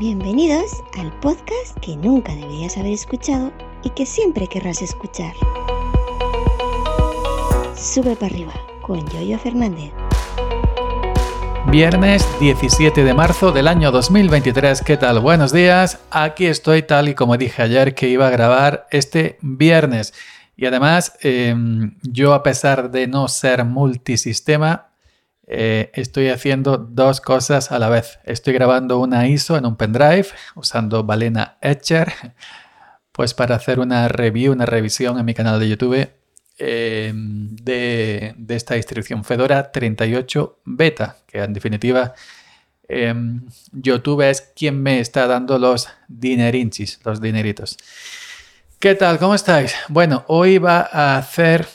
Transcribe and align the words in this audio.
Bienvenidos 0.00 0.82
al 0.98 1.12
podcast 1.20 1.78
que 1.82 1.94
nunca 1.94 2.34
deberías 2.34 2.78
haber 2.78 2.94
escuchado 2.94 3.52
y 3.84 3.90
que 3.90 4.06
siempre 4.06 4.46
querrás 4.46 4.80
escuchar. 4.80 5.34
Sube 7.76 8.16
para 8.16 8.32
arriba 8.32 8.54
con 8.80 9.06
Yoyo 9.10 9.38
Fernández. 9.38 9.92
Viernes 11.70 12.26
17 12.40 13.04
de 13.04 13.12
marzo 13.12 13.52
del 13.52 13.68
año 13.68 13.90
2023. 13.90 14.80
¿Qué 14.80 14.96
tal? 14.96 15.20
Buenos 15.20 15.52
días. 15.52 16.00
Aquí 16.10 16.46
estoy 16.46 16.82
tal 16.82 17.10
y 17.10 17.14
como 17.14 17.36
dije 17.36 17.60
ayer 17.60 17.94
que 17.94 18.08
iba 18.08 18.26
a 18.26 18.30
grabar 18.30 18.86
este 18.90 19.36
viernes. 19.42 20.14
Y 20.56 20.64
además, 20.64 21.12
em, 21.20 21.98
yo 22.00 22.32
a 22.32 22.42
pesar 22.42 22.90
de 22.90 23.06
no 23.06 23.28
ser 23.28 23.66
multisistema, 23.66 24.89
eh, 25.52 25.90
estoy 25.94 26.28
haciendo 26.28 26.78
dos 26.78 27.20
cosas 27.20 27.72
a 27.72 27.80
la 27.80 27.88
vez. 27.88 28.20
Estoy 28.22 28.52
grabando 28.52 29.00
una 29.00 29.26
ISO 29.26 29.56
en 29.56 29.66
un 29.66 29.74
pendrive 29.74 30.28
usando 30.54 31.02
Balena 31.02 31.58
Etcher, 31.60 32.12
pues 33.10 33.34
para 33.34 33.56
hacer 33.56 33.80
una 33.80 34.06
review, 34.06 34.52
una 34.52 34.64
revisión 34.64 35.18
en 35.18 35.24
mi 35.24 35.34
canal 35.34 35.58
de 35.58 35.68
YouTube 35.68 36.08
em, 36.56 37.56
de, 37.56 38.36
esta 38.48 38.76
distribución 38.76 39.24
Fedora 39.24 39.72
38 39.72 40.60
Beta, 40.66 41.16
que 41.26 41.42
en 41.42 41.52
definitiva 41.52 42.14
em, 42.88 43.44
YouTube 43.72 44.22
es 44.30 44.52
quien 44.54 44.80
me 44.80 45.00
está 45.00 45.26
dando 45.26 45.58
los 45.58 45.88
dinerinchis, 46.06 47.00
los 47.04 47.20
dineritos. 47.20 47.76
¿Qué 48.78 48.94
tal? 48.94 49.18
¿Cómo 49.18 49.34
estáis? 49.34 49.74
Bueno, 49.88 50.24
hoy 50.28 50.58
va 50.58 50.88
a 50.92 51.18
hacer, 51.18 51.66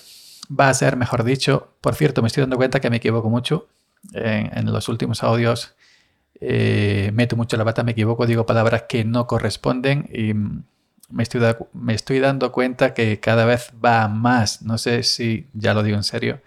va 0.49 0.69
a 0.69 0.73
ser, 0.73 0.97
mejor 0.97 1.23
dicho, 1.23 1.73
por 1.81 1.95
cierto, 1.95 2.21
me 2.21 2.27
estoy 2.27 2.41
dando 2.41 2.57
cuenta 2.57 2.79
que 2.79 2.89
me 2.89 2.97
equivoco 2.97 3.29
mucho 3.29 3.67
en, 4.13 4.71
los 4.71 4.89
últimos 4.89 5.23
audios. 5.23 5.75
Eh, 6.41 7.11
meto 7.13 7.35
mucho 7.35 7.57
la 7.57 7.63
bata, 7.63 7.83
me 7.83 7.91
equivoco, 7.91 8.25
digo 8.25 8.45
palabras 8.45 8.83
que 8.89 9.05
no 9.05 9.25
corresponden 9.25 10.09
y 10.13 10.33
me 11.09 11.23
estoy, 11.23 11.41
me 11.73 11.93
estoy 11.93 12.19
dando 12.19 12.51
cuenta 12.51 12.93
que 12.93 13.19
cada 13.19 13.45
vez 13.45 13.71
va 13.83 14.07
más, 14.07 14.61
no 14.61 14.77
sé 14.77 15.03
si 15.03 15.47
ya 15.53 15.73
lo 15.73 15.83
digo 15.83 15.97
en 15.97 16.03
serio, 16.03 16.41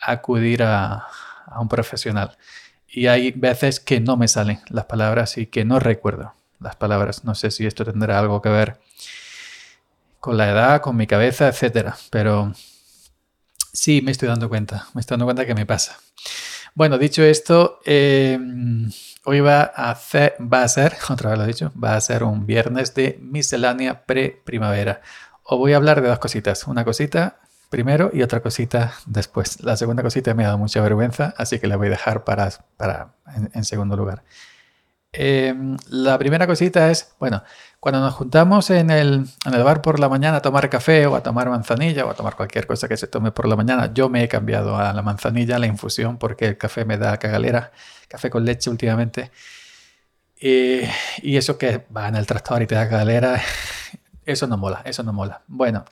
acudir 0.00 0.62
a, 0.62 1.06
un 1.58 1.68
profesional. 1.68 2.36
Y 2.88 3.06
hay 3.06 3.30
veces 3.32 3.80
que 3.80 4.00
no 4.00 4.16
me 4.16 4.28
salen 4.28 4.60
las 4.68 4.86
palabras 4.86 5.38
y 5.38 5.46
que 5.46 5.64
no 5.64 5.78
recuerdo 5.78 6.34
las 6.60 6.76
palabras. 6.76 7.24
No 7.24 7.34
sé 7.34 7.50
si 7.50 7.66
esto 7.66 7.84
tendrá 7.84 8.18
algo 8.18 8.42
que 8.42 8.48
ver 8.48 8.80
con 10.20 10.36
la 10.36 10.50
edad, 10.50 10.80
con 10.80 10.96
mi 10.96 11.06
cabeza, 11.06 11.48
etcétera. 11.48 11.96
Pero 12.10 12.52
sí, 13.74 14.00
me 14.00 14.12
estoy 14.12 14.28
dando 14.28 14.48
cuenta. 14.48 14.86
Me 14.94 15.02
estoy 15.02 15.16
dando 15.16 15.26
cuenta 15.26 15.44
que 15.44 15.54
me 15.54 15.66
pasa. 15.66 15.98
Bueno, 16.74 16.96
dicho 16.96 17.22
esto, 17.22 17.80
eh, 17.84 18.38
hoy 19.24 19.40
va 19.40 19.72
a, 19.74 19.90
hacer, 19.90 20.36
va 20.40 20.62
a 20.62 20.68
ser, 20.68 20.94
otra 21.10 21.30
vez 21.30 21.38
lo 21.38 21.44
he 21.44 21.48
dicho, 21.48 21.72
va 21.82 21.94
a 21.94 22.00
ser 22.00 22.24
un 22.24 22.46
viernes 22.46 22.94
de 22.94 23.18
miscelánea 23.20 24.06
pre-primavera. 24.06 25.02
Os 25.42 25.58
voy 25.58 25.74
a 25.74 25.76
hablar 25.76 26.00
de 26.00 26.08
dos 26.08 26.18
cositas. 26.18 26.66
Una 26.66 26.84
cosita 26.84 27.40
primero 27.68 28.10
y 28.12 28.22
otra 28.22 28.40
cosita 28.40 28.94
después. 29.06 29.62
La 29.62 29.76
segunda 29.76 30.02
cosita 30.02 30.32
me 30.32 30.44
ha 30.44 30.46
dado 30.46 30.58
mucha 30.58 30.80
vergüenza, 30.80 31.34
así 31.36 31.58
que 31.58 31.66
la 31.66 31.76
voy 31.76 31.88
a 31.88 31.90
dejar 31.90 32.24
para, 32.24 32.50
para 32.76 33.14
en 33.52 33.64
segundo 33.64 33.96
lugar. 33.96 34.22
Em, 35.16 35.76
la 35.90 36.18
primera 36.18 36.46
cosita 36.46 36.90
es, 36.90 37.14
bueno, 37.20 37.44
cuando 37.84 38.00
nos 38.00 38.14
juntamos 38.14 38.70
en 38.70 38.88
el, 38.88 39.26
en 39.44 39.52
el, 39.52 39.62
bar 39.62 39.82
por 39.82 40.00
la 40.00 40.08
mañana 40.08 40.38
a 40.38 40.40
tomar 40.40 40.70
café 40.70 41.06
o 41.06 41.16
a 41.16 41.22
tomar 41.22 41.50
manzanilla 41.50 42.06
o 42.06 42.10
a 42.10 42.14
tomar 42.14 42.34
cualquier 42.34 42.66
cosa 42.66 42.88
que 42.88 42.96
se 42.96 43.08
tome 43.08 43.30
por 43.30 43.46
la 43.46 43.56
mañana, 43.56 43.92
yo 43.92 44.08
me 44.08 44.24
he 44.24 44.28
cambiado 44.28 44.78
a 44.78 44.94
la 44.94 45.02
manzanilla, 45.02 45.56
a 45.56 45.58
la 45.58 45.66
infusión, 45.66 46.16
porque 46.16 46.46
el 46.46 46.56
café 46.56 46.86
me 46.86 46.96
da 46.96 47.18
cagalera, 47.18 47.72
café 48.08 48.30
con 48.30 48.42
leche 48.42 48.70
últimamente. 48.70 49.30
y 50.40 51.36
eso 51.36 51.58
que 51.58 51.84
va 51.94 52.08
en 52.08 52.16
el 52.16 52.26
tractor 52.26 52.62
y 52.62 52.66
te 52.66 52.74
da 52.74 52.88
cagalera, 52.88 53.38
eso 54.24 54.46
no 54.46 54.56
mola, 54.56 54.80
eso 54.86 55.02
no 55.02 55.12
mola. 55.12 55.42
Bueno, 55.46 55.84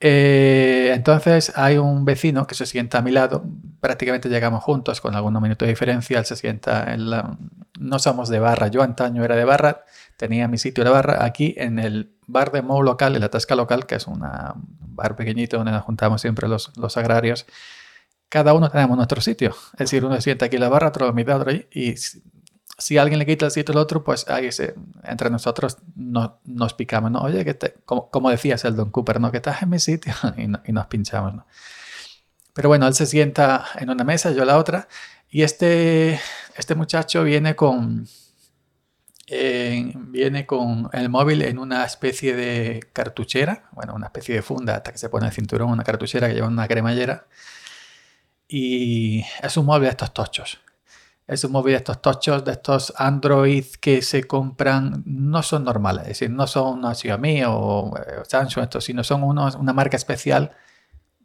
eh, 0.00 0.92
entonces 0.94 1.52
hay 1.56 1.78
un 1.78 2.04
vecino 2.04 2.46
que 2.46 2.54
se 2.54 2.66
sienta 2.66 2.98
a 2.98 3.02
mi 3.02 3.10
lado, 3.10 3.44
prácticamente 3.80 4.28
llegamos 4.28 4.62
juntos 4.62 5.00
con 5.00 5.14
algunos 5.14 5.42
minutos 5.42 5.66
de 5.66 5.72
diferencia, 5.72 6.18
él 6.18 6.24
se 6.24 6.36
sienta 6.36 6.92
en 6.92 7.10
la... 7.10 7.36
No 7.78 7.98
somos 7.98 8.28
de 8.28 8.40
barra, 8.40 8.68
yo 8.68 8.82
antaño 8.82 9.24
era 9.24 9.36
de 9.36 9.44
barra, 9.44 9.84
tenía 10.16 10.48
mi 10.48 10.58
sitio 10.58 10.84
de 10.84 10.90
barra 10.90 11.24
aquí 11.24 11.54
en 11.56 11.78
el 11.78 12.12
bar 12.26 12.50
de 12.50 12.62
Mou 12.62 12.82
local, 12.82 13.14
en 13.14 13.20
la 13.20 13.28
Tasca 13.28 13.54
local, 13.54 13.86
que 13.86 13.94
es 13.96 14.06
un 14.06 14.20
bar 14.80 15.16
pequeñito 15.16 15.56
donde 15.56 15.72
nos 15.72 15.82
juntamos 15.82 16.20
siempre 16.20 16.48
los, 16.48 16.76
los 16.76 16.96
agrarios. 16.96 17.46
Cada 18.28 18.52
uno 18.52 18.68
tenemos 18.68 18.96
nuestro 18.96 19.20
sitio, 19.20 19.54
es 19.72 19.78
decir, 19.78 20.04
uno 20.04 20.14
se 20.16 20.22
sienta 20.22 20.46
aquí 20.46 20.56
en 20.56 20.62
la 20.62 20.68
barra, 20.68 20.88
otro 20.88 21.08
en 21.08 21.14
mitad, 21.14 21.40
otro 21.40 21.50
ahí, 21.50 21.66
y 21.72 21.94
si 22.78 22.96
alguien 22.96 23.18
le 23.18 23.26
quita 23.26 23.46
el 23.46 23.50
sitio 23.50 23.72
al 23.72 23.78
otro, 23.78 24.04
pues 24.04 24.28
ahí 24.28 24.52
se, 24.52 24.74
entre 25.02 25.30
nosotros 25.30 25.78
nos 25.96 26.74
picamos, 26.74 27.10
¿no? 27.10 27.20
Oye, 27.20 27.44
como, 27.84 28.30
decías 28.30 28.64
el 28.64 28.76
Cooper, 28.92 29.20
¿no? 29.20 29.32
Que 29.32 29.38
estás 29.38 29.62
en 29.62 29.70
mi 29.70 29.80
sitio 29.80 30.14
y, 30.36 30.72
nos 30.72 30.86
pinchamos. 30.86 31.44
Pero 32.54 32.68
bueno, 32.68 32.86
él 32.86 32.94
se 32.94 33.06
sienta 33.06 33.66
en 33.76 33.90
una 33.90 34.04
mesa, 34.04 34.30
yo 34.30 34.42
en 34.42 34.46
la 34.46 34.58
otra, 34.58 34.88
y 35.28 35.42
este, 35.42 36.20
este 36.56 36.74
muchacho 36.76 37.24
viene 37.24 37.56
con, 37.56 38.06
viene 39.28 40.46
con 40.46 40.88
el 40.92 41.08
móvil 41.08 41.42
en 41.42 41.58
una 41.58 41.84
especie 41.84 42.34
de 42.36 42.80
cartuchera, 42.92 43.68
bueno, 43.72 43.94
una 43.94 44.06
especie 44.06 44.36
de 44.36 44.42
funda 44.42 44.76
hasta 44.76 44.92
que 44.92 44.98
se 44.98 45.08
pone 45.08 45.26
el 45.26 45.32
cinturón, 45.32 45.70
una 45.70 45.84
cartuchera 45.84 46.28
que 46.28 46.34
lleva 46.34 46.46
una 46.46 46.68
cremallera, 46.68 47.26
y 48.46 49.24
es 49.42 49.56
un 49.56 49.66
móvil 49.66 49.84
de 49.84 49.90
estos 49.90 50.14
tochos 50.14 50.60
es 51.28 51.44
un 51.44 51.52
móvil 51.52 51.72
de 51.72 51.78
estos 51.78 52.00
tochos, 52.00 52.42
de 52.42 52.52
estos 52.52 52.94
Android 52.96 53.66
que 53.80 54.00
se 54.00 54.24
compran, 54.24 55.02
no 55.04 55.42
son 55.42 55.64
normales, 55.64 56.02
es 56.02 56.08
decir, 56.08 56.30
no 56.30 56.46
son 56.46 56.78
una 56.78 56.94
Xiaomi 56.94 57.42
o, 57.46 57.92
eh, 57.98 58.22
Samsung, 58.26 58.64
esto, 58.64 58.80
sino 58.80 59.04
son 59.04 59.22
una 59.22 59.72
marca 59.74 59.98
especial, 59.98 60.52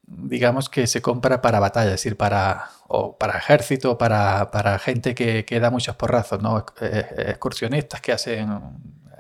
digamos, 0.05 0.69
que 0.69 0.87
se 0.87 1.01
compra 1.01 1.41
para 1.41 1.61
batalla, 1.61 1.85
es 1.85 1.93
decir, 1.93 2.17
para, 2.17 2.69
o 2.89 3.17
para 3.17 3.37
ejército, 3.37 3.97
para, 3.97 4.51
para 4.51 4.77
gente 4.77 5.15
que, 5.15 5.45
que, 5.45 5.59
da 5.61 5.71
muchos 5.71 5.95
porrazos, 5.95 6.41
¿no? 6.41 6.65
Eh, 6.81 7.25
excursionistas 7.29 8.01
que 8.01 8.11
hacen 8.11 8.59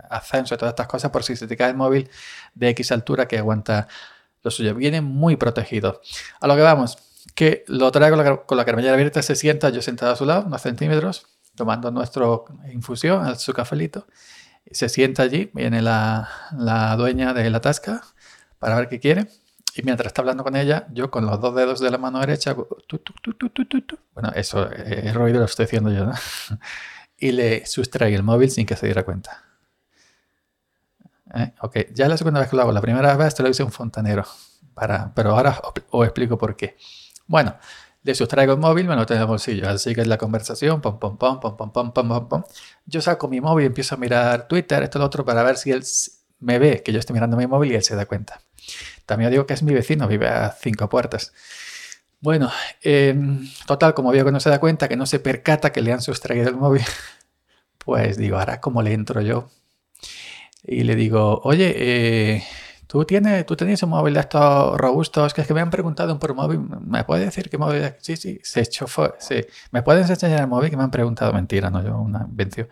ascenso 0.09 0.53
y 0.55 0.57
todas 0.57 0.73
estas 0.73 0.87
cosas, 0.87 1.11
por 1.11 1.23
si 1.23 1.37
se 1.37 1.47
te 1.47 1.55
cae 1.55 1.69
el 1.69 1.77
móvil 1.77 2.09
de 2.53 2.69
X 2.69 2.91
altura 2.91 3.25
que 3.25 3.37
aguanta 3.37 3.87
lo 4.43 4.51
suyo. 4.51 4.75
Viene 4.75 4.99
muy 4.99 5.37
protegido. 5.37 6.01
A 6.41 6.47
lo 6.47 6.55
que 6.55 6.61
vamos 6.61 6.97
que 7.35 7.63
lo 7.67 7.91
traigo 7.91 8.17
con 8.17 8.25
la, 8.25 8.37
con 8.37 8.57
la 8.57 8.65
cremallera 8.65 8.93
abierta, 8.93 9.21
se 9.21 9.35
sienta 9.35 9.69
yo 9.69 9.81
sentado 9.81 10.11
a 10.11 10.15
su 10.15 10.25
lado, 10.25 10.45
unos 10.45 10.61
centímetros, 10.61 11.25
tomando 11.55 11.91
nuestra 11.91 12.25
infusión, 12.71 13.37
su 13.37 13.53
cafelito. 13.53 14.07
Se 14.71 14.89
sienta 14.89 15.23
allí, 15.23 15.51
viene 15.53 15.81
la, 15.81 16.29
la, 16.57 16.95
dueña 16.95 17.33
de 17.33 17.49
la 17.49 17.61
tasca 17.61 18.01
para 18.59 18.75
ver 18.75 18.87
qué 18.89 18.99
quiere. 18.99 19.27
Y 19.75 19.81
mientras 19.83 20.07
está 20.07 20.21
hablando 20.21 20.43
con 20.43 20.55
ella, 20.55 20.87
yo 20.91 21.09
con 21.09 21.25
los 21.25 21.39
dos 21.41 21.55
dedos 21.55 21.79
de 21.79 21.89
la 21.89 21.97
mano 21.97 22.19
derecha, 22.19 22.55
bueno, 24.13 24.31
eso, 24.35 24.69
el 24.71 25.13
ruido 25.13 25.39
lo 25.39 25.45
estoy 25.45 25.65
haciendo 25.65 25.91
yo, 25.91 26.05
¿no? 26.05 26.13
y 27.17 27.31
le 27.31 27.65
sustrae 27.65 28.13
el 28.13 28.23
móvil 28.23 28.51
sin 28.51 28.65
que 28.65 28.75
se 28.75 28.85
diera 28.85 29.03
cuenta. 29.03 29.43
¿Eh? 31.33 31.53
Ok, 31.61 31.77
ya 31.93 32.05
es 32.05 32.09
la 32.09 32.17
segunda 32.17 32.39
vez 32.39 32.49
que 32.49 32.55
lo 32.55 32.61
hago. 32.61 32.71
La 32.71 32.81
primera 32.81 33.15
vez 33.17 33.33
te 33.33 33.41
lo 33.41 33.49
hice 33.49 33.63
un 33.63 33.71
fontanero, 33.71 34.25
para, 34.73 35.11
pero 35.15 35.31
ahora 35.31 35.59
os 35.89 36.05
explico 36.05 36.37
por 36.37 36.55
qué. 36.55 36.77
Bueno, 37.27 37.57
le 38.03 38.15
sustraigo 38.15 38.53
el 38.53 38.59
móvil, 38.59 38.87
me 38.87 38.95
lo 38.95 39.05
tengo 39.05 39.17
en 39.17 39.21
el 39.21 39.27
bolsillo. 39.27 39.69
Así 39.69 39.95
que 39.95 40.01
es 40.01 40.07
la 40.07 40.17
conversación, 40.17 40.81
pom, 40.81 40.99
pom, 40.99 41.17
pom, 41.17 41.39
pom, 41.39 41.55
pom, 41.57 41.71
pom, 41.71 41.93
pom, 41.93 42.27
pom, 42.27 42.43
Yo 42.85 43.01
saco 43.01 43.27
mi 43.27 43.41
móvil 43.41 43.63
y 43.63 43.67
empiezo 43.67 43.95
a 43.95 43.97
mirar 43.97 44.47
Twitter, 44.47 44.83
esto 44.83 44.99
lo 44.99 45.05
otro, 45.05 45.25
para 45.25 45.43
ver 45.43 45.57
si 45.57 45.71
él 45.71 45.83
me 46.39 46.59
ve 46.59 46.83
que 46.83 46.91
yo 46.91 46.99
estoy 46.99 47.13
mirando 47.13 47.37
mi 47.37 47.47
móvil 47.47 47.71
y 47.71 47.75
él 47.75 47.83
se 47.83 47.95
da 47.95 48.05
cuenta. 48.05 48.41
También 49.05 49.31
digo 49.31 49.45
que 49.45 49.53
es 49.53 49.63
mi 49.63 49.73
vecino, 49.73 50.07
vive 50.07 50.27
a 50.27 50.51
cinco 50.51 50.89
puertas. 50.89 51.33
Bueno, 52.19 52.51
em, 52.81 53.49
total, 53.67 53.93
como 53.93 54.11
veo 54.11 54.25
que 54.25 54.31
no 54.31 54.39
se 54.39 54.49
da 54.49 54.59
cuenta, 54.59 54.87
que 54.87 54.95
no 54.95 55.05
se 55.05 55.19
percata 55.19 55.71
que 55.71 55.81
le 55.81 55.91
han 55.93 56.01
sustraído 56.01 56.49
el 56.49 56.55
móvil, 56.55 56.83
pues 57.77 58.17
digo, 58.17 58.37
ahora 58.39 58.61
cómo 58.61 58.81
le 58.81 58.93
entro 58.93 59.21
yo. 59.21 59.49
Y 60.63 60.83
le 60.83 60.95
digo, 60.95 61.41
oye, 61.43 61.73
eh, 61.77 62.43
¿Tú, 62.93 63.05
tienes, 63.05 63.43
tú 63.47 63.55
tenías 63.55 63.81
un 63.81 63.89
móvil 63.89 64.13
de 64.13 64.19
estos 64.19 64.77
robustos 64.77 65.33
que 65.33 65.41
es 65.41 65.47
que 65.47 65.53
me 65.55 65.61
han 65.61 65.71
preguntado 65.71 66.19
por 66.19 66.35
móvil. 66.35 66.59
¿Me 66.59 67.03
puedes 67.03 67.25
decir 67.25 67.49
qué 67.49 67.57
móvil? 67.57 67.95
Sí, 67.97 68.15
sí, 68.17 68.39
se 68.43 68.61
echó. 68.61 68.85
Fue, 68.85 69.15
sí. 69.17 69.43
¿Me 69.71 69.81
puedes 69.81 70.07
enseñar 70.07 70.41
el 70.41 70.47
móvil 70.47 70.69
que 70.69 70.77
me 70.77 70.83
han 70.83 70.91
preguntado? 70.91 71.33
Mentira, 71.33 71.71
no, 71.71 71.83
yo 71.83 71.97
una 71.97 72.27
invención. 72.29 72.69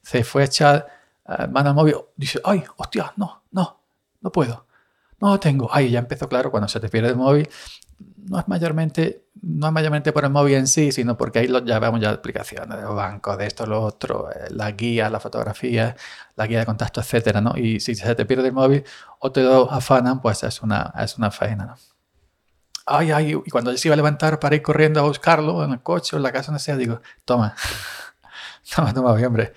Se 0.00 0.22
fue 0.22 0.42
a 0.42 0.44
echar 0.44 0.86
uh, 1.26 1.50
mano 1.50 1.70
al 1.70 1.74
móvil. 1.74 1.96
Dice, 2.14 2.40
ay, 2.44 2.62
hostia, 2.76 3.14
no, 3.16 3.42
no, 3.50 3.80
no 4.20 4.30
puedo. 4.30 4.64
No 5.18 5.40
tengo. 5.40 5.68
Ay, 5.72 5.90
ya 5.90 5.98
empezó 5.98 6.28
claro 6.28 6.52
cuando 6.52 6.68
se 6.68 6.78
te 6.78 6.88
pierde 6.88 7.08
el 7.08 7.16
móvil 7.16 7.48
no 8.28 8.38
es 8.38 8.48
mayormente, 8.48 9.24
no 9.42 9.66
es 9.66 9.72
mayormente 9.72 10.12
por 10.12 10.24
el 10.24 10.30
móvil 10.30 10.54
en 10.54 10.66
sí, 10.66 10.92
sino 10.92 11.16
porque 11.16 11.40
ahí 11.40 11.48
ya 11.64 11.78
vemos 11.78 12.00
ya 12.00 12.10
aplicaciones 12.10 12.76
de 12.76 12.82
los 12.82 12.94
bancos, 12.94 13.36
de 13.38 13.46
esto, 13.46 13.66
lo 13.66 13.82
otro, 13.82 14.30
eh, 14.30 14.48
la 14.50 14.70
guía, 14.72 15.10
la 15.10 15.20
fotografía, 15.20 15.96
la 16.36 16.46
guía 16.46 16.60
de 16.60 16.66
contacto, 16.66 17.00
etcétera, 17.00 17.40
¿no? 17.40 17.56
Y 17.56 17.80
si 17.80 17.94
se 17.94 18.14
te 18.14 18.24
pierde 18.26 18.48
el 18.48 18.54
móvil 18.54 18.84
o 19.18 19.32
te 19.32 19.42
lo 19.42 19.70
afanan, 19.70 20.20
pues 20.20 20.42
es 20.44 20.62
una, 20.62 20.92
es 20.98 21.18
una 21.18 21.30
faena, 21.30 21.66
¿no? 21.66 21.74
Ay, 22.86 23.12
ay, 23.12 23.32
y 23.44 23.50
cuando 23.50 23.72
yo 23.72 23.78
se 23.78 23.88
iba 23.88 23.94
a 23.94 23.96
levantar 23.96 24.38
para 24.38 24.56
ir 24.56 24.62
corriendo 24.62 25.00
a 25.00 25.04
buscarlo 25.04 25.64
en 25.64 25.72
el 25.72 25.80
coche 25.82 26.16
o 26.16 26.18
en 26.18 26.22
la 26.22 26.32
casa, 26.32 26.52
no 26.52 26.58
sé, 26.58 26.76
digo, 26.76 27.00
toma, 27.24 27.54
toma, 28.74 28.92
toma, 28.92 29.12
hombre. 29.12 29.54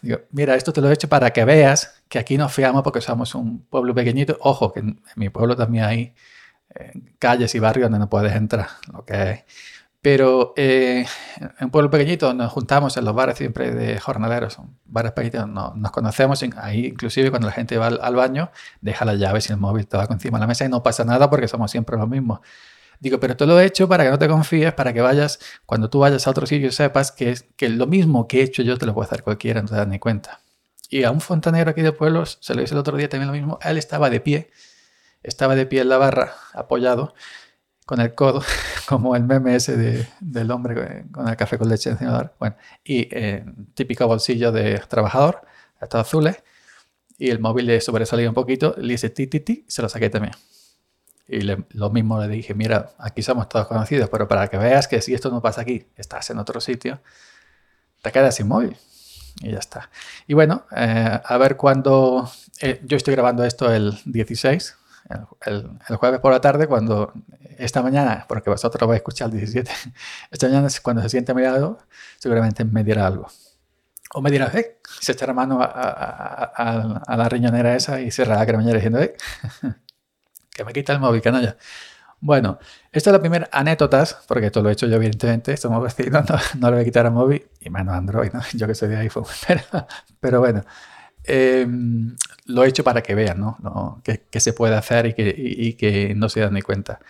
digo, 0.00 0.20
mira, 0.30 0.54
esto 0.54 0.72
te 0.72 0.80
lo 0.80 0.88
he 0.90 0.92
hecho 0.94 1.08
para 1.08 1.32
que 1.32 1.44
veas 1.44 2.02
que 2.08 2.20
aquí 2.20 2.38
nos 2.38 2.52
fiamos 2.52 2.82
porque 2.84 3.00
somos 3.00 3.34
un 3.34 3.64
pueblo 3.66 3.94
pequeñito. 3.94 4.38
Ojo, 4.40 4.72
que 4.72 4.80
en, 4.80 5.02
mi 5.16 5.28
pueblo 5.28 5.56
también 5.56 5.84
hay 5.84 6.14
calles 7.18 7.54
y 7.54 7.58
barrios 7.58 7.86
donde 7.86 7.98
no 7.98 8.08
puedes 8.08 8.34
entrar, 8.34 8.68
lo 8.92 9.04
que. 9.04 9.44
Pero 10.04 10.52
eh, 10.56 11.06
en 11.40 11.64
un 11.64 11.70
pueblo 11.70 11.90
pequeñito 11.90 12.34
nos 12.34 12.52
juntamos 12.52 12.94
en 12.98 13.06
los 13.06 13.14
bares 13.14 13.38
siempre 13.38 13.70
de 13.70 13.98
jornaleros, 13.98 14.58
bares 14.84 15.12
pequeñitos, 15.12 15.48
nos 15.48 15.90
conocemos, 15.92 16.44
ahí 16.58 16.88
inclusive 16.88 17.30
cuando 17.30 17.48
la 17.48 17.54
gente 17.54 17.78
va 17.78 17.86
al, 17.86 18.14
baño, 18.14 18.50
deja 18.82 19.06
las 19.06 19.18
llaves 19.18 19.48
y 19.48 19.54
el 19.54 19.58
móvil 19.58 19.86
todo 19.86 20.06
encima 20.10 20.36
de 20.36 20.42
la 20.42 20.46
mesa 20.46 20.66
y 20.66 20.68
no 20.68 20.82
pasa 20.82 21.06
nada 21.06 21.30
porque 21.30 21.48
somos 21.48 21.70
siempre 21.70 21.96
los 21.96 22.06
mismos. 22.06 22.40
Digo, 23.00 23.18
pero 23.18 23.34
te 23.34 23.46
lo 23.46 23.58
he 23.58 23.64
hecho 23.64 23.88
para 23.88 24.04
que 24.04 24.10
no 24.10 24.18
te 24.18 24.28
confíes, 24.28 24.74
para 24.74 24.92
que 24.92 25.00
vayas, 25.00 25.38
cuando 25.64 25.88
tú 25.88 26.00
vayas 26.00 26.26
a 26.26 26.30
otro 26.30 26.46
sitio 26.46 26.70
sepas 26.70 27.10
que, 27.10 27.30
es, 27.30 27.46
que 27.56 27.70
lo 27.70 27.86
mismo 27.86 28.28
que 28.28 28.40
he 28.40 28.42
hecho 28.42 28.62
yo 28.62 28.76
te 28.76 28.84
lo 28.84 28.92
puede 28.92 29.06
hacer 29.06 29.22
cualquiera, 29.22 29.62
no 29.62 29.68
te 29.68 29.74
das 29.74 29.88
ni 29.88 29.98
cuenta. 29.98 30.40
Y 30.90 31.04
a 31.04 31.10
un 31.10 31.22
fontanero 31.22 31.70
aquí 31.70 31.80
de 31.80 31.92
pueblos, 31.92 32.36
se 32.42 32.54
lo 32.54 32.60
hice 32.60 32.74
el 32.74 32.80
otro 32.80 32.98
día 32.98 33.08
también 33.08 33.28
lo 33.28 33.32
mismo, 33.32 33.58
él 33.62 33.78
estaba 33.78 34.10
de 34.10 34.20
pie, 34.20 34.50
estaba 35.24 35.56
de 35.56 35.66
pie 35.66 35.80
en 35.80 35.88
la 35.88 35.98
barra, 35.98 36.34
apoyado, 36.52 37.14
con 37.86 38.00
el 38.00 38.14
codo, 38.14 38.42
como 38.88 39.16
el 39.16 39.24
meme 39.24 39.56
ese 39.56 39.76
de, 39.76 40.06
del 40.20 40.50
hombre 40.50 41.06
con 41.10 41.28
el 41.28 41.36
café 41.36 41.58
con 41.58 41.68
leche 41.68 41.90
encima 41.90 42.32
Bueno, 42.38 42.56
y 42.84 43.08
eh, 43.10 43.44
típico 43.74 44.06
bolsillo 44.06 44.52
de 44.52 44.78
trabajador, 44.88 45.42
estos 45.80 46.00
azules, 46.00 46.42
y 47.18 47.30
el 47.30 47.40
móvil 47.40 47.66
le 47.66 47.80
sobresalía 47.80 48.28
un 48.28 48.34
poquito, 48.34 48.74
le 48.78 48.94
hice 48.94 49.10
ti, 49.10 49.26
ti, 49.26 49.40
ti, 49.40 49.64
se 49.68 49.82
lo 49.82 49.88
saqué 49.88 50.10
también. 50.10 50.34
Y 51.26 51.40
lo 51.40 51.90
mismo 51.90 52.20
le 52.20 52.28
dije, 52.28 52.54
mira, 52.54 52.90
aquí 52.98 53.22
somos 53.22 53.48
todos 53.48 53.66
conocidos, 53.66 54.10
pero 54.10 54.28
para 54.28 54.48
que 54.48 54.58
veas 54.58 54.88
que 54.88 55.00
si 55.00 55.14
esto 55.14 55.30
no 55.30 55.40
pasa 55.40 55.62
aquí, 55.62 55.86
estás 55.96 56.28
en 56.30 56.38
otro 56.38 56.60
sitio, 56.60 57.00
te 58.02 58.12
quedas 58.12 58.36
sin 58.36 58.48
móvil. 58.48 58.76
Y 59.40 59.50
ya 59.50 59.58
está. 59.58 59.90
Y 60.26 60.34
bueno, 60.34 60.66
eh, 60.76 61.20
a 61.24 61.38
ver 61.38 61.56
cuándo... 61.56 62.30
Eh, 62.60 62.80
yo 62.84 62.96
estoy 62.96 63.14
grabando 63.14 63.44
esto 63.44 63.72
el 63.72 63.98
16, 64.04 64.76
el, 65.44 65.78
jueves 65.96 66.20
por 66.20 66.32
la 66.32 66.40
tarde, 66.40 66.66
cuando 66.66 67.12
esta 67.58 67.82
mañana, 67.82 68.24
porque 68.28 68.50
vosotros 68.50 68.80
lo 68.80 68.88
vais 68.88 68.96
a 68.96 69.00
escuchar 69.00 69.30
el 69.30 69.38
17, 69.38 69.70
esta 70.30 70.48
mañana 70.48 70.68
cuando 70.82 71.02
se 71.02 71.08
siente 71.08 71.34
mirado, 71.34 71.78
seguramente 72.18 72.64
me 72.64 72.84
dirá 72.84 73.06
algo. 73.06 73.28
O 74.16 74.20
me 74.20 74.30
dirá, 74.30 74.50
eh, 74.54 74.78
se 75.00 75.12
echará 75.12 75.32
mano 75.32 75.60
a, 75.60 77.02
a, 77.06 77.16
la 77.16 77.28
riñonera 77.28 77.74
esa 77.74 78.00
y 78.00 78.10
cerrará 78.12 78.40
la 78.40 78.46
cremallera 78.46 78.76
diciendo, 78.76 79.00
eh, 79.00 79.16
que 80.54 80.64
me 80.64 80.72
quita 80.72 80.92
el 80.92 81.00
móvil, 81.00 81.20
canalla. 81.20 81.56
Bueno, 82.20 82.58
esta 82.92 83.10
es 83.10 83.12
la 83.12 83.20
primera 83.20 83.48
anécdota, 83.52 84.04
porque 84.26 84.46
esto 84.46 84.62
lo 84.62 84.70
he 84.70 84.72
hecho 84.72 84.86
yo 84.86 84.96
evidentemente, 84.96 85.56
somos 85.56 85.82
vecinos, 85.82 86.24
no, 86.28 86.36
no 86.58 86.70
le 86.70 86.76
voy 86.76 86.82
a 86.82 86.84
quitar 86.84 87.06
el 87.06 87.12
móvil, 87.12 87.46
y 87.60 87.70
menos 87.70 87.94
Android, 87.94 88.32
¿no? 88.32 88.40
yo 88.54 88.66
que 88.66 88.74
soy 88.74 88.88
de 88.88 88.96
iPhone, 88.98 89.24
pero 90.20 90.40
bueno, 90.40 90.62
Em, 91.26 92.16
lo 92.46 92.64
he 92.64 92.68
hecho 92.68 92.84
para 92.84 93.02
que 93.02 93.14
vean 93.14 93.40
¿no? 93.40 94.02
que, 94.04 94.40
se 94.40 94.52
puede 94.52 94.74
hacer 94.74 95.06
y 95.06 95.14
que, 95.14 95.76
que, 95.78 96.14
no 96.14 96.28
se 96.28 96.40
dan 96.40 96.54
ni 96.54 96.62
cuenta. 96.62 97.00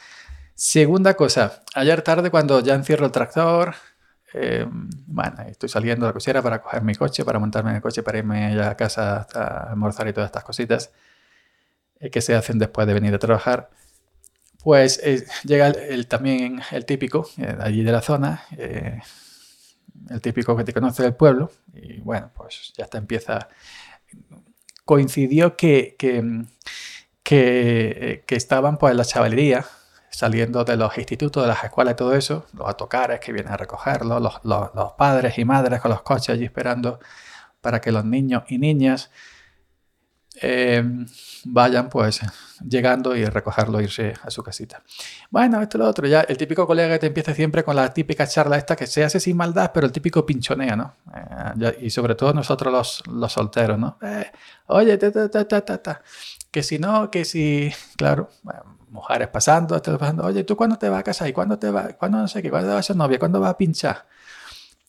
Segunda 0.55 1.15
cosa, 1.15 1.63
ayer 1.75 2.03
tarde 2.03 2.31
cuando 2.31 2.61
ya 2.61 2.75
encierro 2.75 3.07
el 3.07 3.13
tractor, 3.13 3.75
em, 4.33 4.89
bueno, 5.07 5.43
estoy 5.49 5.69
saliendo 5.69 6.07
de 6.07 6.11
la 6.11 6.13
cocina 6.13 6.43
para 6.43 6.63
coger 6.63 6.83
mi 6.83 6.95
coche, 6.95 7.25
para 7.25 7.41
montarme 7.41 7.71
en 7.71 7.77
el 7.77 7.83
coche, 7.83 8.05
para 8.05 8.19
irme 8.19 8.61
a 8.63 8.77
casa 8.77 9.27
a 9.35 9.71
almorzar 9.71 10.07
y 10.07 10.13
todas 10.13 10.29
estas 10.29 10.45
cositas 10.45 10.93
eh, 11.99 12.11
que 12.11 12.21
se 12.21 12.37
hacen 12.37 12.59
después 12.59 12.87
de 12.87 12.95
venir 12.95 13.13
a 13.15 13.19
trabajar. 13.19 13.71
Pues 14.63 15.01
eh, 15.03 15.27
llega 15.45 15.69
el, 15.69 16.07
también 16.07 16.63
el 16.71 16.85
típico, 16.87 17.29
eh, 17.39 17.57
allí 17.61 17.83
de 17.83 17.93
la 17.93 18.01
zona, 18.01 18.45
el 18.57 20.21
típico 20.21 20.57
que 20.57 20.65
te 20.65 20.73
conoce 20.73 21.03
del 21.03 21.15
pueblo, 21.15 21.51
y 21.75 22.01
bueno, 22.01 22.31
pues 22.35 22.73
ya 22.77 22.85
está, 22.85 22.99
empieza 22.99 23.49
coincidió 24.85 25.57
que, 25.57 25.97
que, 25.99 26.49
que, 27.23 28.37
estaban 28.37 28.77
pues 28.77 28.95
la 28.95 29.05
chavalería, 29.05 29.65
saliendo 30.11 30.65
de 30.65 30.77
los 30.77 30.97
institutos, 30.99 31.43
de 31.43 31.49
las 31.49 31.65
escuelas 31.65 31.95
y 31.95 31.97
todo 31.97 32.15
eso, 32.15 32.47
los 32.53 32.69
autocares 32.69 33.21
que 33.21 33.33
vienen 33.33 33.53
a 33.53 33.57
recogerlos, 33.57 34.23
los, 34.23 34.41
los, 34.45 34.93
padres 34.93 35.39
y 35.39 35.45
madres 35.45 35.81
con 35.81 35.91
los 35.91 36.03
coches 36.03 36.31
allí 36.31 36.45
esperando 36.45 37.01
para 37.61 37.81
que 37.81 37.91
los 37.93 38.05
niños 38.05 38.45
y 38.49 38.59
niñas 38.59 39.11
eh, 40.41 40.83
vayan 41.45 41.89
pues 41.89 42.21
llegando 42.67 43.15
y 43.15 43.25
recogerlo, 43.25 43.81
irse 43.81 44.15
a 44.23 44.31
su 44.31 44.43
casita. 44.43 44.83
Bueno, 45.31 45.61
esto 45.61 45.79
es 45.79 45.81
lo 45.81 45.89
otro, 45.89 46.07
ya 46.07 46.23
el 46.23 46.37
típico 46.37 46.67
colega 46.67 46.95
que 46.95 46.99
te 47.01 47.07
empieza 47.07 47.35
siempre 47.35 47.63
con 47.63 47.77
la 47.77 47.93
típica 47.93 48.27
charla 48.27 48.57
esta 48.57 48.77
que 48.77 48.87
se 48.87 49.05
hace 49.05 49.21
sin 49.21 49.37
maldad, 49.37 49.71
pero 49.73 49.87
el 49.87 49.93
típico 49.93 50.25
pinchonea, 50.25 50.77
¿no? 50.77 50.97
Eh, 51.15 51.79
y 51.83 51.91
sobre 51.91 52.15
todo 52.15 52.33
nosotros 52.33 52.73
los, 52.73 53.03
los 53.07 53.33
solteros, 53.33 53.79
¿no? 53.79 53.99
Eh, 54.03 54.31
oye, 54.67 54.97
ta, 54.99 55.13
ta, 55.13 55.29
ta, 55.29 55.61
ta, 55.61 55.83
ta, 55.83 56.03
que 56.51 56.63
si 56.63 56.79
no, 56.79 57.11
que 57.11 57.25
si, 57.25 57.73
claro, 57.97 58.31
mujeres 58.89 59.29
pasando, 59.29 59.81
pasando, 59.81 60.25
oye, 60.25 60.45
¿tú 60.45 60.57
cuándo 60.57 60.77
te 60.77 60.89
vas 60.89 61.01
a 61.01 61.03
casar? 61.03 61.29
¿Y 61.29 61.33
cuándo 61.33 61.59
te 61.59 61.71
vas? 61.71 61.95
¿Cuándo 61.95 62.19
no 62.19 62.29
sé 62.29 62.43
qué? 62.43 62.51
¿Cuándo 62.51 62.69
vas 62.69 62.79
a 62.79 62.83
ser 62.83 62.97
novia? 62.97 63.19
¿Cuándo 63.19 63.41
vas 63.41 63.51
a 63.51 63.57
pinchar? 63.57 64.07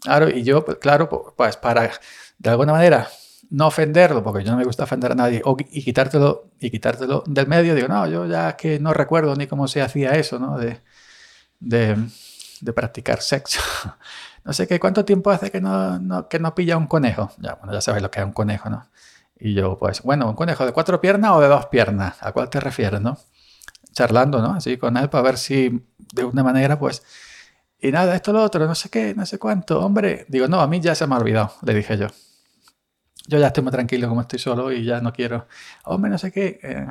Claro, 0.02 0.30
y 0.30 0.44
yo, 0.44 0.64
pues, 0.64 0.78
claro, 0.78 1.10
pues 1.36 1.58
para, 1.58 1.92
de 2.38 2.50
alguna 2.50 2.74
manera, 2.74 3.10
no 3.50 3.68
ofenderlo, 3.68 4.24
porque 4.24 4.44
yo 4.44 4.52
no 4.52 4.58
me 4.58 4.64
gusta 4.64 4.84
ofender 4.84 5.12
a 5.12 5.16
nadie, 5.16 5.42
y, 5.72 5.84
quitártelo, 5.84 6.52
y 6.60 6.72
quitártelo 6.72 7.24
del 7.28 7.48
medio, 7.48 7.76
digo, 7.76 7.88
no, 7.88 8.08
yo 8.08 8.26
ya 8.26 8.56
que 8.56 8.80
no 8.80 8.94
recuerdo 8.94 9.36
ni 9.36 9.48
cómo 9.48 9.68
se 9.68 9.82
hacía 9.82 10.12
eso, 10.12 10.40
¿no? 10.40 10.58
De, 10.58 10.82
de, 11.60 12.74
practicar 12.74 13.22
sexo. 13.22 13.62
no 14.44 14.54
sé 14.54 14.68
qué, 14.68 14.80
¿cuánto 14.80 15.06
tiempo 15.06 15.32
hace 15.32 15.52
que 15.52 15.62
no, 15.62 16.28
que 16.30 16.40
no 16.40 16.56
pilla 16.56 16.78
un 16.78 16.88
conejo? 16.88 17.32
Ya, 17.38 17.56
bueno, 17.56 17.74
ya 17.74 17.82
sabes 17.82 18.02
lo 18.02 18.12
que 18.12 18.20
es 18.20 18.26
un 18.26 18.34
conejo, 18.34 18.70
¿no? 18.70 18.88
Y 19.38 19.54
yo, 19.54 19.78
pues, 19.78 20.02
bueno, 20.02 20.30
un 20.30 20.36
conejo 20.36 20.66
de 20.66 20.72
cuatro 20.72 21.02
piernas 21.02 21.32
o 21.32 21.42
de 21.42 21.48
dos 21.48 21.68
piernas, 21.68 22.18
¿a 22.22 22.32
cuál 22.32 22.50
te 22.50 22.60
refieres, 22.60 23.02
no? 23.02 23.18
Charlando, 23.94 24.42
¿no? 24.42 24.54
Así 24.54 24.78
con 24.78 24.98
él 24.98 25.10
para 25.10 25.24
ver 25.24 25.38
si 25.38 25.86
de 26.14 26.24
una 26.24 26.44
manera, 26.44 26.80
pues... 26.80 27.04
Y 27.80 27.92
nada, 27.92 28.16
esto, 28.16 28.34
lo 28.34 28.42
otro, 28.42 28.66
no 28.66 28.74
sé 28.74 28.90
qué, 28.90 29.14
no 29.14 29.26
sé 29.26 29.38
cuánto, 29.38 29.80
hombre. 29.86 30.26
Digo, 30.30 30.48
no, 30.48 30.62
a 30.62 30.68
mí 30.68 30.80
ya 30.80 30.96
se 30.96 31.06
me 31.06 31.16
ha 31.16 31.20
olvidado, 31.20 31.54
le 31.62 31.74
dije 31.74 31.98
yo 31.98 32.08
yo 33.28 33.40
ya 33.40 33.48
estoy 33.48 33.64
muy 33.64 33.72
tranquilo 33.72 34.08
como 34.08 34.22
estoy 34.22 34.40
solo 34.40 34.72
y 34.72 34.84
ya 34.86 35.02
no 35.02 35.12
quiero, 35.12 35.48
hombre, 35.86 36.12
no 36.12 36.18
sé 36.18 36.32
qué, 36.32 36.60
eh, 36.62 36.86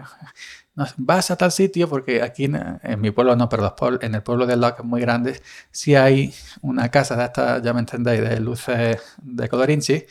vas 0.97 1.31
a 1.31 1.37
tal 1.37 1.53
sitio 1.53 1.89
porque 1.89 2.23
aquí 2.23 2.45
en, 2.45 3.01
mi 3.01 3.11
pueblo 3.11 3.37
no, 3.37 3.49
pero 3.49 3.75
en 4.01 4.15
el 4.15 4.23
pueblo 4.23 4.47
de 4.47 4.57
Locke 4.57 4.83
muy 4.83 5.01
grande, 5.01 5.41
sí 5.71 5.95
hay 5.95 6.35
una 6.63 6.91
casa 6.91 7.17
de 7.17 7.25
esta, 7.25 7.63
ya 7.63 7.73
me 7.73 7.81
entendéis, 7.81 8.21
de 8.21 8.41
luces 8.41 9.01
de 9.23 9.49
colorinchi. 9.49 10.05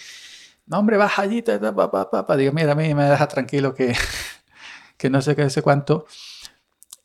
No, 0.65 0.79
hombre, 0.79 0.95
vas 0.97 1.19
allí, 1.19 1.41
te, 1.41 1.59
pa, 1.59 1.91
pa, 1.91 2.25
pa, 2.25 2.37
digo, 2.37 2.53
mira, 2.53 2.71
a 2.71 2.75
mí 2.75 2.93
me 2.93 3.03
deja 3.03 3.27
tranquilo 3.27 3.73
que, 3.73 3.93
que 4.97 5.09
no 5.09 5.21
sé 5.21 5.35
qué, 5.35 5.49
sé 5.49 5.61
cuánto. 5.61 6.05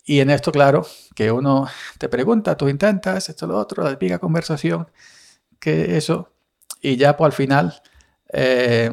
Y 0.05 0.21
en 0.21 0.31
esto, 0.31 0.53
claro, 0.53 0.87
que 1.15 1.33
uno 1.33 1.69
te 1.99 2.09
pregunta, 2.09 2.57
tú 2.57 2.69
intentas, 2.69 3.29
esto, 3.29 3.47
lo 3.47 3.59
otro, 3.59 3.83
la 3.83 3.91
típica 3.91 4.19
conversación, 4.19 4.89
que 5.59 5.97
eso, 5.97 6.31
y 6.81 6.97
ya 6.97 7.17
pues 7.17 7.27
al 7.27 7.33
final 7.33 7.83
eh, 8.33 8.91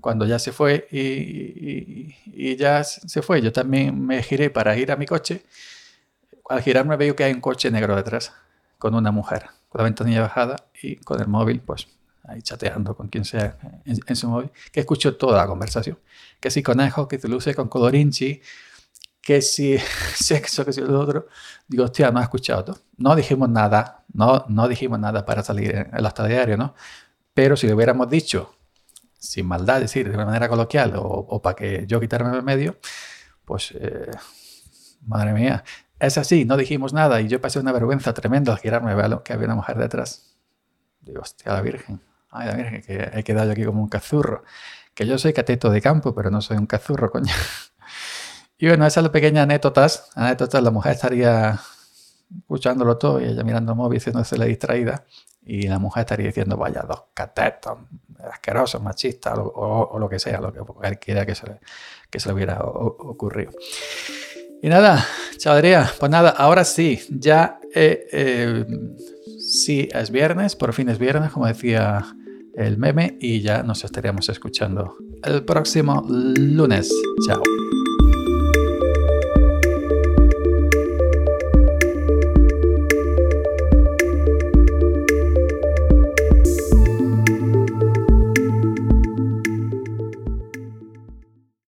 cuando 0.00 0.26
ya 0.26 0.38
se 0.38 0.52
fue 0.52 0.88
y, 0.90 2.56
ya 2.56 2.84
se 2.84 3.22
fue, 3.22 3.42
yo 3.42 3.52
también 3.52 4.04
me 4.04 4.22
giré 4.22 4.50
para 4.50 4.76
ir 4.76 4.90
a 4.92 4.96
mi 4.96 5.06
coche. 5.06 5.44
Al 6.48 6.62
girarme 6.62 6.96
veo 6.96 7.16
que 7.16 7.24
hay 7.24 7.32
un 7.32 7.40
coche 7.40 7.70
negro 7.70 7.96
detrás, 7.96 8.32
con 8.78 8.94
una 8.94 9.10
mujer, 9.10 9.46
con 9.68 9.80
la 9.80 9.84
ventanilla 9.84 10.22
bajada 10.22 10.56
y 10.80 10.96
con 10.96 11.20
el 11.20 11.28
móvil, 11.28 11.60
pues 11.60 11.88
ahí 12.24 12.42
chateando 12.42 12.96
con 12.96 13.08
quien 13.08 13.24
sea 13.24 13.56
en, 13.84 14.16
su 14.16 14.28
móvil, 14.28 14.50
que 14.72 14.80
escucho 14.80 15.16
toda 15.16 15.38
la 15.38 15.46
conversación. 15.46 15.98
Que 16.40 16.50
si 16.50 16.62
conejo, 16.62 17.08
que 17.08 17.18
te 17.18 17.28
luce 17.28 17.54
con 17.54 17.68
colorinchi, 17.68 18.40
que 19.20 19.42
si 19.42 19.76
sexo, 20.14 20.64
que 20.64 20.72
si 20.72 20.80
lo 20.80 21.00
otro. 21.00 21.28
Digo, 21.66 21.84
hostia, 21.84 22.10
no 22.10 22.18
has 22.18 22.24
escuchado. 22.24 22.78
No 22.96 23.14
dijimos 23.16 23.48
nada, 23.48 24.04
no, 24.12 24.44
no 24.48 24.68
dijimos 24.68 24.98
nada 24.98 25.24
para 25.24 25.42
salir 25.42 25.74
en 25.74 25.90
el 25.94 26.06
hasta 26.06 26.26
diario, 26.26 26.56
¿no? 26.56 26.74
Pero 27.36 27.54
si 27.54 27.66
le 27.66 27.74
hubiéramos 27.74 28.08
dicho, 28.08 28.56
sin 29.18 29.46
maldad, 29.46 29.80
decir, 29.80 30.08
de 30.08 30.14
una 30.14 30.24
manera 30.24 30.48
coloquial 30.48 30.94
o, 30.96 31.42
para 31.42 31.54
que 31.54 31.84
yo 31.86 32.00
quitarme 32.00 32.34
el 32.34 32.42
medio, 32.42 32.78
pues, 33.44 33.72
eh, 33.72 34.10
madre 35.02 35.34
mía, 35.34 35.62
es 35.98 36.16
así, 36.16 36.46
no 36.46 36.56
dijimos 36.56 36.94
nada 36.94 37.20
y 37.20 37.28
yo 37.28 37.38
pasé 37.38 37.58
una 37.58 37.72
vergüenza 37.72 38.14
tremenda 38.14 38.54
al 38.54 38.58
girarme, 38.58 38.94
veo 38.94 39.22
que 39.22 39.34
había 39.34 39.44
una 39.48 39.56
mujer 39.56 39.76
detrás. 39.76 40.38
Digo, 41.02 41.20
hostia, 41.20 41.52
la 41.52 41.60
Virgen, 41.60 42.00
ay, 42.30 42.46
la 42.48 42.54
Virgen, 42.54 42.80
que 42.80 43.10
he 43.12 43.22
quedado 43.22 43.52
aquí 43.52 43.66
como 43.66 43.82
un 43.82 43.90
cazurro. 43.90 44.42
Que 44.94 45.06
yo 45.06 45.18
soy 45.18 45.34
cateto 45.34 45.68
de 45.68 45.82
campo, 45.82 46.14
pero 46.14 46.30
no 46.30 46.40
soy 46.40 46.56
un 46.56 46.66
cazurro, 46.66 47.10
coño. 47.10 47.32
Y 48.58 48.68
bueno, 48.68 48.86
esas 48.86 49.04
son 49.04 49.12
pequeñas 49.12 49.42
anécdotas. 49.42 50.08
Anécdotas, 50.14 50.62
la 50.62 50.70
mujer 50.70 50.92
estaría 50.92 51.60
escuchándolo 52.40 52.96
todo 52.96 53.20
y 53.20 53.24
ella 53.24 53.42
mirando 53.44 53.72
el 53.72 53.78
móvil, 53.78 53.98
haciéndose 53.98 54.36
la 54.38 54.46
distraída. 54.46 55.04
Y 55.44 55.68
la 55.68 55.78
mujer 55.78 56.00
estaría 56.00 56.26
diciendo, 56.26 56.56
vaya, 56.56 56.82
dos 56.82 57.04
catetos, 57.14 57.78
asquerosos, 58.32 58.82
machistas, 58.82 59.38
o, 59.38 59.96
lo 59.98 60.08
que 60.08 60.18
sea, 60.18 60.40
lo 60.40 60.52
que 60.52 60.60
él 60.88 60.98
quiera 60.98 61.24
que 61.24 61.36
se 61.36 61.46
le, 61.46 61.60
que 62.10 62.18
se 62.18 62.28
le 62.28 62.34
hubiera 62.34 62.60
ocurrido. 62.64 63.52
Y 64.60 64.68
nada, 64.68 65.06
chavalería, 65.36 65.88
pues 66.00 66.10
nada, 66.10 66.30
ahora 66.30 66.64
sí, 66.64 67.00
ya 67.10 67.60
eh, 67.74 68.08
eh, 68.10 68.66
sí 69.38 69.88
es 69.92 70.10
viernes, 70.10 70.56
por 70.56 70.72
fin 70.72 70.88
es 70.88 70.98
viernes, 70.98 71.30
como 71.30 71.46
decía 71.46 72.04
el 72.56 72.78
meme 72.78 73.16
y 73.20 73.42
ya 73.42 73.62
nos 73.62 73.84
estaríamos 73.84 74.28
escuchando 74.28 74.96
el 75.22 75.44
próximo 75.44 76.04
lunes. 76.08 76.90
Chao. 77.26 77.42